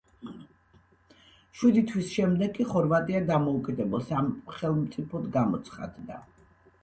[1.57, 6.19] შვიდი თვის შემდეგ კი ხორვატია დამოუკიდებელ სახელმწიფოდ გამოცხადდა.